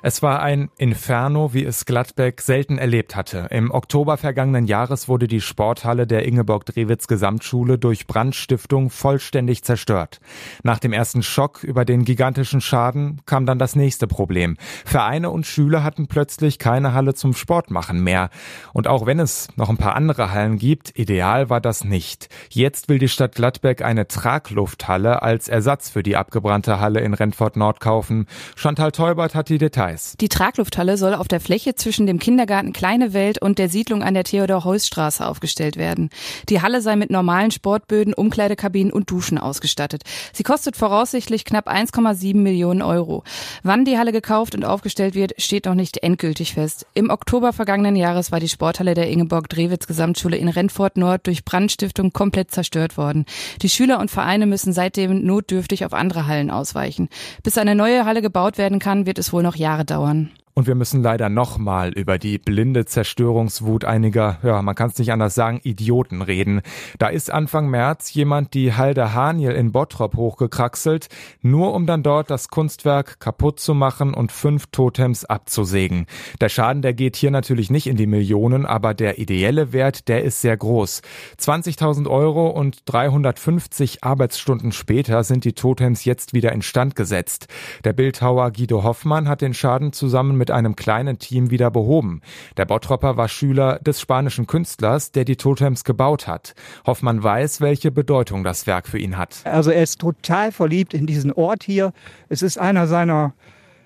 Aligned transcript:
Es 0.00 0.22
war 0.22 0.42
ein 0.42 0.70
Inferno, 0.78 1.52
wie 1.54 1.64
es 1.64 1.84
Gladbeck 1.84 2.40
selten 2.40 2.78
erlebt 2.78 3.16
hatte. 3.16 3.48
Im 3.50 3.72
Oktober 3.72 4.16
vergangenen 4.16 4.66
Jahres 4.66 5.08
wurde 5.08 5.26
die 5.26 5.40
Sporthalle 5.40 6.06
der 6.06 6.24
Ingeborg-Drewitz 6.24 7.08
Gesamtschule 7.08 7.78
durch 7.78 8.06
Brandstiftung 8.06 8.90
vollständig 8.90 9.64
zerstört. 9.64 10.20
Nach 10.62 10.78
dem 10.78 10.92
ersten 10.92 11.24
Schock 11.24 11.64
über 11.64 11.84
den 11.84 12.04
gigantischen 12.04 12.60
Schaden 12.60 13.22
kam 13.26 13.44
dann 13.44 13.58
das 13.58 13.74
nächste 13.74 14.06
Problem. 14.06 14.56
Vereine 14.84 15.30
und 15.30 15.46
Schüler 15.46 15.82
hatten 15.82 16.06
plötzlich 16.06 16.60
keine 16.60 16.92
Halle 16.92 17.14
zum 17.14 17.34
Sportmachen 17.34 18.00
mehr. 18.00 18.30
Und 18.72 18.86
auch 18.86 19.04
wenn 19.04 19.18
es 19.18 19.48
noch 19.56 19.68
ein 19.68 19.78
paar 19.78 19.96
andere 19.96 20.30
Hallen 20.30 20.58
gibt, 20.58 20.96
ideal 20.96 21.50
war 21.50 21.60
das 21.60 21.82
nicht. 21.82 22.28
Jetzt 22.50 22.88
will 22.88 23.00
die 23.00 23.08
Stadt 23.08 23.34
Gladbeck 23.34 23.82
eine 23.82 24.06
Traglufthalle 24.06 25.22
als 25.22 25.48
Ersatz 25.48 25.90
für 25.90 26.04
die 26.04 26.14
abgebrannte 26.14 26.78
Halle 26.78 27.00
in 27.00 27.14
Rentfort 27.14 27.56
Nord 27.56 27.80
kaufen. 27.80 28.26
Chantal 28.54 28.92
Teubert 28.92 29.34
hat 29.34 29.48
die 29.48 29.58
Details. 29.58 29.87
Kreis. 29.88 30.16
Die 30.20 30.28
Traglufthalle 30.28 30.96
soll 30.96 31.14
auf 31.14 31.28
der 31.28 31.40
Fläche 31.40 31.74
zwischen 31.74 32.06
dem 32.06 32.18
Kindergarten 32.18 32.72
Kleine 32.72 33.12
Welt 33.12 33.40
und 33.40 33.58
der 33.58 33.68
Siedlung 33.68 34.02
an 34.02 34.14
der 34.14 34.24
Theodor-Heuss-Straße 34.24 35.26
aufgestellt 35.26 35.76
werden. 35.76 36.10
Die 36.48 36.60
Halle 36.60 36.80
sei 36.80 36.96
mit 36.96 37.10
normalen 37.10 37.50
Sportböden, 37.50 38.14
Umkleidekabinen 38.14 38.92
und 38.92 39.10
Duschen 39.10 39.38
ausgestattet. 39.38 40.02
Sie 40.32 40.42
kostet 40.42 40.76
voraussichtlich 40.76 41.44
knapp 41.44 41.68
1,7 41.68 42.36
Millionen 42.36 42.82
Euro. 42.82 43.24
Wann 43.62 43.84
die 43.84 43.98
Halle 43.98 44.12
gekauft 44.12 44.54
und 44.54 44.64
aufgestellt 44.64 45.14
wird, 45.14 45.32
steht 45.38 45.64
noch 45.64 45.74
nicht 45.74 46.02
endgültig 46.02 46.54
fest. 46.54 46.86
Im 46.94 47.10
Oktober 47.10 47.52
vergangenen 47.52 47.96
Jahres 47.96 48.30
war 48.32 48.40
die 48.40 48.48
Sporthalle 48.48 48.94
der 48.94 49.08
Ingeborg-Drewitz 49.08 49.86
Gesamtschule 49.86 50.36
in 50.36 50.48
Rennfort 50.48 50.96
Nord 50.96 51.26
durch 51.26 51.44
Brandstiftung 51.44 52.12
komplett 52.12 52.50
zerstört 52.50 52.96
worden. 52.96 53.24
Die 53.62 53.68
Schüler 53.68 54.00
und 54.00 54.10
Vereine 54.10 54.46
müssen 54.46 54.72
seitdem 54.72 55.24
notdürftig 55.24 55.84
auf 55.84 55.92
andere 55.92 56.26
Hallen 56.26 56.50
ausweichen. 56.50 57.08
Bis 57.42 57.58
eine 57.58 57.74
neue 57.74 58.04
Halle 58.04 58.22
gebaut 58.22 58.58
werden 58.58 58.78
kann, 58.78 59.06
wird 59.06 59.18
es 59.18 59.32
wohl 59.32 59.42
noch 59.42 59.56
Jahre 59.56 59.77
dauern. 59.84 60.30
Und 60.58 60.66
wir 60.66 60.74
müssen 60.74 61.04
leider 61.04 61.28
nochmal 61.28 61.92
über 61.92 62.18
die 62.18 62.36
blinde 62.36 62.84
Zerstörungswut 62.84 63.84
einiger, 63.84 64.38
ja, 64.42 64.60
man 64.60 64.74
kann 64.74 64.90
es 64.90 64.98
nicht 64.98 65.12
anders 65.12 65.36
sagen, 65.36 65.60
Idioten 65.62 66.20
reden. 66.20 66.62
Da 66.98 67.06
ist 67.06 67.30
Anfang 67.30 67.70
März 67.70 68.12
jemand 68.12 68.54
die 68.54 68.74
Halde 68.74 69.14
Haniel 69.14 69.52
in 69.52 69.70
Bottrop 69.70 70.16
hochgekraxelt, 70.16 71.06
nur 71.42 71.74
um 71.74 71.86
dann 71.86 72.02
dort 72.02 72.28
das 72.28 72.48
Kunstwerk 72.48 73.20
kaputt 73.20 73.60
zu 73.60 73.72
machen 73.72 74.14
und 74.14 74.32
fünf 74.32 74.66
Totems 74.72 75.24
abzusägen. 75.24 76.06
Der 76.40 76.48
Schaden, 76.48 76.82
der 76.82 76.92
geht 76.92 77.14
hier 77.14 77.30
natürlich 77.30 77.70
nicht 77.70 77.86
in 77.86 77.96
die 77.96 78.08
Millionen, 78.08 78.66
aber 78.66 78.94
der 78.94 79.20
ideelle 79.20 79.72
Wert, 79.72 80.08
der 80.08 80.24
ist 80.24 80.40
sehr 80.40 80.56
groß. 80.56 81.02
20.000 81.40 82.10
Euro 82.10 82.48
und 82.48 82.82
350 82.86 84.02
Arbeitsstunden 84.02 84.72
später 84.72 85.22
sind 85.22 85.44
die 85.44 85.52
Totems 85.52 86.04
jetzt 86.04 86.32
wieder 86.32 86.50
instand 86.50 86.96
gesetzt. 86.96 87.46
Der 87.84 87.92
Bildhauer 87.92 88.50
Guido 88.50 88.82
Hoffmann 88.82 89.28
hat 89.28 89.40
den 89.40 89.54
Schaden 89.54 89.92
zusammen 89.92 90.36
mit 90.36 90.47
mit 90.48 90.54
einem 90.54 90.76
kleinen 90.76 91.18
Team 91.18 91.50
wieder 91.50 91.70
behoben. 91.70 92.22
Der 92.56 92.64
Bottropper 92.64 93.18
war 93.18 93.28
Schüler 93.28 93.78
des 93.80 94.00
spanischen 94.00 94.46
Künstlers, 94.46 95.12
der 95.12 95.26
die 95.26 95.36
Totems 95.36 95.84
gebaut 95.84 96.26
hat. 96.26 96.54
Hoffmann 96.86 97.22
weiß, 97.22 97.60
welche 97.60 97.90
Bedeutung 97.90 98.44
das 98.44 98.66
Werk 98.66 98.88
für 98.88 98.98
ihn 98.98 99.18
hat. 99.18 99.42
Also 99.44 99.70
er 99.70 99.82
ist 99.82 100.00
total 100.00 100.50
verliebt 100.50 100.94
in 100.94 101.06
diesen 101.06 101.32
Ort 101.32 101.64
hier. 101.64 101.92
Es 102.30 102.40
ist 102.40 102.58
einer 102.58 102.86
seiner 102.86 103.34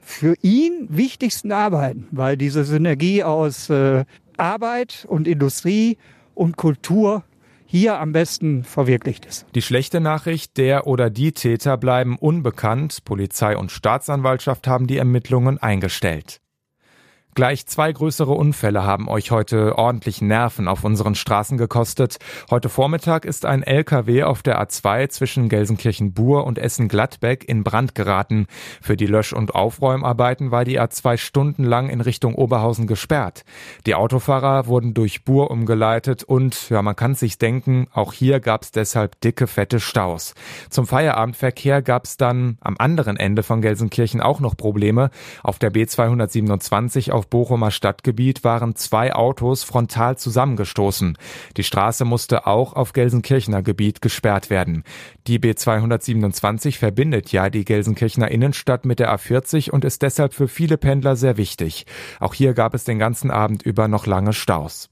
für 0.00 0.34
ihn 0.42 0.86
wichtigsten 0.90 1.50
Arbeiten, 1.50 2.06
weil 2.12 2.36
diese 2.36 2.64
Synergie 2.64 3.24
aus 3.24 3.68
äh, 3.68 4.04
Arbeit 4.36 5.06
und 5.08 5.26
Industrie 5.26 5.98
und 6.34 6.56
Kultur 6.56 7.24
hier 7.66 7.98
am 7.98 8.12
besten 8.12 8.62
verwirklicht 8.62 9.26
ist. 9.26 9.46
Die 9.56 9.62
schlechte 9.62 10.00
Nachricht, 10.00 10.56
der 10.58 10.86
oder 10.86 11.10
die 11.10 11.32
Täter 11.32 11.76
bleiben 11.76 12.16
unbekannt. 12.16 13.04
Polizei 13.04 13.56
und 13.56 13.72
Staatsanwaltschaft 13.72 14.68
haben 14.68 14.86
die 14.86 14.98
Ermittlungen 14.98 15.58
eingestellt. 15.58 16.40
Gleich 17.34 17.66
zwei 17.66 17.92
größere 17.92 18.30
Unfälle 18.30 18.84
haben 18.84 19.08
euch 19.08 19.32
heute 19.32 19.76
ordentlich 19.76 20.22
Nerven 20.22 20.68
auf 20.68 20.84
unseren 20.84 21.16
Straßen 21.16 21.58
gekostet. 21.58 22.18
Heute 22.48 22.68
Vormittag 22.68 23.24
ist 23.24 23.44
ein 23.44 23.64
LKW 23.64 24.22
auf 24.22 24.44
der 24.44 24.62
A2 24.62 25.08
zwischen 25.08 25.48
Gelsenkirchen-Bur 25.48 26.44
und 26.44 26.58
Essen-Gladbeck 26.58 27.42
in 27.48 27.64
Brand 27.64 27.96
geraten. 27.96 28.46
Für 28.80 28.96
die 28.96 29.08
Lösch- 29.08 29.32
und 29.32 29.52
Aufräumarbeiten 29.52 30.52
war 30.52 30.64
die 30.64 30.80
A2 30.80 31.16
stundenlang 31.16 31.88
in 31.88 32.00
Richtung 32.00 32.36
Oberhausen 32.36 32.86
gesperrt. 32.86 33.44
Die 33.84 33.96
Autofahrer 33.96 34.68
wurden 34.68 34.94
durch 34.94 35.24
Bur 35.24 35.50
umgeleitet 35.50 36.22
und, 36.22 36.70
ja, 36.70 36.82
man 36.82 36.94
kann 36.94 37.16
sich 37.16 37.38
denken, 37.38 37.88
auch 37.92 38.12
hier 38.12 38.38
gab 38.38 38.62
es 38.62 38.70
deshalb 38.70 39.20
dicke, 39.22 39.48
fette 39.48 39.80
Staus. 39.80 40.34
Zum 40.70 40.86
Feierabendverkehr 40.86 41.82
gab 41.82 42.04
es 42.04 42.16
dann 42.16 42.58
am 42.60 42.76
anderen 42.78 43.16
Ende 43.16 43.42
von 43.42 43.60
Gelsenkirchen 43.60 44.20
auch 44.20 44.38
noch 44.38 44.56
Probleme. 44.56 45.10
Auf 45.42 45.58
der 45.58 45.72
B227 45.72 47.10
auf 47.10 47.23
auf 47.24 47.30
Bochumer 47.30 47.70
Stadtgebiet 47.70 48.44
waren 48.44 48.76
zwei 48.76 49.14
Autos 49.14 49.64
frontal 49.64 50.18
zusammengestoßen. 50.18 51.16
Die 51.56 51.64
Straße 51.64 52.04
musste 52.04 52.46
auch 52.46 52.74
auf 52.74 52.92
Gelsenkirchener 52.92 53.62
Gebiet 53.62 54.02
gesperrt 54.02 54.50
werden. 54.50 54.84
Die 55.26 55.38
B227 55.38 56.78
verbindet 56.78 57.32
ja 57.32 57.48
die 57.48 57.64
Gelsenkirchener 57.64 58.30
Innenstadt 58.30 58.84
mit 58.84 58.98
der 58.98 59.14
A40 59.14 59.70
und 59.70 59.86
ist 59.86 60.02
deshalb 60.02 60.34
für 60.34 60.48
viele 60.48 60.76
Pendler 60.76 61.16
sehr 61.16 61.38
wichtig. 61.38 61.86
Auch 62.20 62.34
hier 62.34 62.52
gab 62.52 62.74
es 62.74 62.84
den 62.84 62.98
ganzen 62.98 63.30
Abend 63.30 63.62
über 63.62 63.88
noch 63.88 64.06
lange 64.06 64.34
Staus. 64.34 64.90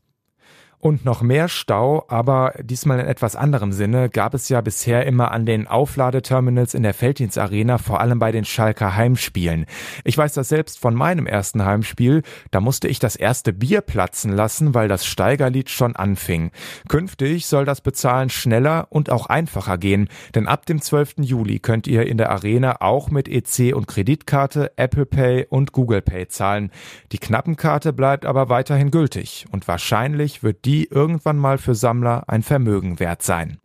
Und 0.84 1.04
noch 1.04 1.22
mehr 1.22 1.46
Stau, 1.46 2.06
aber 2.08 2.54
diesmal 2.60 2.98
in 2.98 3.06
etwas 3.06 3.36
anderem 3.36 3.70
Sinne, 3.70 4.10
gab 4.10 4.34
es 4.34 4.48
ja 4.48 4.60
bisher 4.60 5.06
immer 5.06 5.30
an 5.30 5.46
den 5.46 5.68
Aufladeterminals 5.68 6.74
in 6.74 6.82
der 6.82 6.92
Felddienstarena, 6.92 7.78
vor 7.78 8.00
allem 8.00 8.18
bei 8.18 8.32
den 8.32 8.44
Schalker 8.44 8.96
Heimspielen. 8.96 9.66
Ich 10.02 10.18
weiß 10.18 10.32
das 10.32 10.48
selbst 10.48 10.80
von 10.80 10.96
meinem 10.96 11.28
ersten 11.28 11.64
Heimspiel, 11.64 12.22
da 12.50 12.60
musste 12.60 12.88
ich 12.88 12.98
das 12.98 13.14
erste 13.14 13.52
Bier 13.52 13.80
platzen 13.80 14.32
lassen, 14.32 14.74
weil 14.74 14.88
das 14.88 15.06
Steigerlied 15.06 15.70
schon 15.70 15.94
anfing. 15.94 16.50
Künftig 16.88 17.46
soll 17.46 17.64
das 17.64 17.80
Bezahlen 17.80 18.28
schneller 18.28 18.88
und 18.90 19.08
auch 19.08 19.26
einfacher 19.26 19.78
gehen, 19.78 20.08
denn 20.34 20.48
ab 20.48 20.66
dem 20.66 20.82
12. 20.82 21.18
Juli 21.18 21.60
könnt 21.60 21.86
ihr 21.86 22.08
in 22.08 22.18
der 22.18 22.30
Arena 22.32 22.80
auch 22.80 23.08
mit 23.08 23.28
EC 23.28 23.72
und 23.72 23.86
Kreditkarte, 23.86 24.72
Apple 24.74 25.06
Pay 25.06 25.46
und 25.48 25.70
Google 25.70 26.02
Pay 26.02 26.26
zahlen. 26.26 26.72
Die 27.12 27.18
Knappenkarte 27.18 27.92
bleibt 27.92 28.26
aber 28.26 28.48
weiterhin 28.48 28.90
gültig 28.90 29.46
und 29.52 29.68
wahrscheinlich 29.68 30.42
wird 30.42 30.64
die 30.64 30.71
die 30.72 30.86
irgendwann 30.86 31.36
mal 31.36 31.58
für 31.58 31.74
Sammler 31.74 32.24
ein 32.28 32.42
Vermögen 32.42 32.98
wert 32.98 33.20
sein. 33.20 33.58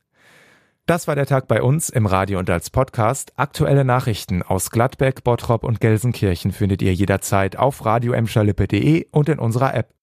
Das 0.87 1.07
war 1.07 1.15
der 1.15 1.25
Tag 1.25 1.47
bei 1.47 1.61
uns 1.61 1.87
im 1.87 2.05
Radio 2.05 2.37
und 2.37 2.49
als 2.49 2.69
Podcast. 2.69 3.31
Aktuelle 3.37 3.85
Nachrichten 3.85 4.43
aus 4.43 4.71
Gladbeck, 4.71 5.23
Bottrop 5.23 5.63
und 5.63 5.79
Gelsenkirchen 5.79 6.51
findet 6.51 6.81
ihr 6.81 6.93
jederzeit 6.93 7.55
auf 7.55 7.85
radio 7.85 8.11
und 8.11 9.29
in 9.29 9.39
unserer 9.39 9.73
App. 9.73 9.93